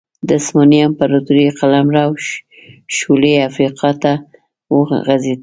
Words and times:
د 0.27 0.29
عثماني 0.39 0.79
امپراتورۍ 0.89 1.47
قلمرو 1.59 2.09
شولې 2.97 3.33
افریقا 3.49 3.89
ته 4.03 4.13
وغځېد. 4.75 5.39